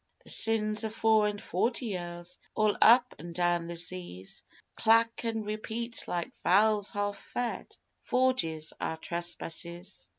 The 0.23 0.31
sins 0.31 0.83
o' 0.83 0.89
four 0.89 1.27
and 1.27 1.39
forty 1.39 1.85
years, 1.85 2.39
all 2.55 2.75
up 2.81 3.13
an' 3.19 3.33
down 3.33 3.67
the 3.67 3.75
seas, 3.75 4.41
Clack 4.73 5.23
an' 5.25 5.43
repeat 5.43 6.07
like 6.07 6.31
valves 6.41 6.89
half 6.89 7.17
fed.... 7.19 7.77
Forgie's 8.01 8.73
our 8.81 8.97
trespasses. 8.97 10.09